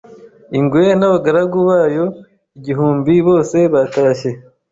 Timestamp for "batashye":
3.73-4.29